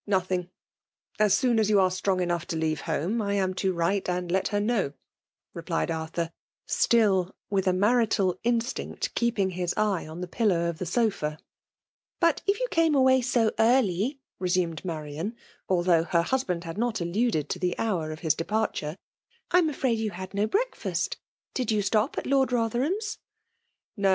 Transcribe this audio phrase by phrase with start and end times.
[0.16, 0.48] 'Nothing:
[1.18, 4.32] as soon as jou are strong eilough to leave home I am to write and
[4.32, 4.94] let her kno^/'
[5.52, 6.30] replied Arthur,
[6.64, 11.36] still, with a marital instim^t, keeping his eye on the pillow of the s(^
[12.18, 15.36] ''But if you came away so eaflyi iresaHieA Marian,
[15.68, 18.96] although her husband hadnotttQuded to the hour of his departure,"
[19.50, 21.18] I am afraid you had no breakfast
[21.52, 24.02] Did you atop «t \Lord Bdtherham*B ?*•'* JNo